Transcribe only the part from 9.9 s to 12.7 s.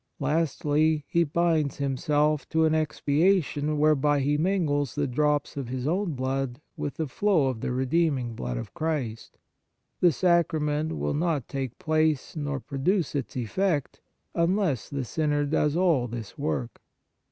The Sacrament will not take place nor